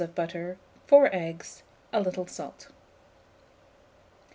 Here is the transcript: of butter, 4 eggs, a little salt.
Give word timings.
of 0.01 0.15
butter, 0.15 0.57
4 0.87 1.13
eggs, 1.13 1.61
a 1.93 1.99
little 2.01 2.25
salt. 2.25 2.69